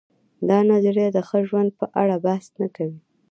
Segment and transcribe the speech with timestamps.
[0.49, 2.99] دا نظریه د ښه ژوند په اړه بحث نه کوي.